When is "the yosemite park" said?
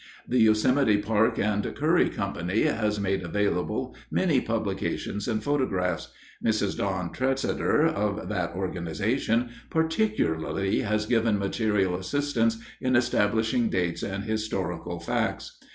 0.27-1.37